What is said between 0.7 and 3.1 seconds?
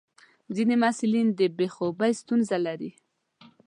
محصلین د بې خوبي ستونزه لري.